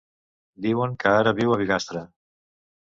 [0.67, 2.07] Diuen que ara viu a Bigastre.